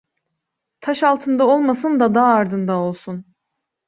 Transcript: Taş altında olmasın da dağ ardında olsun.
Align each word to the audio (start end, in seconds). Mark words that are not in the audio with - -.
Taş 0.81 1.03
altında 1.03 1.47
olmasın 1.47 1.99
da 1.99 2.15
dağ 2.15 2.23
ardında 2.23 2.77
olsun. 2.77 3.25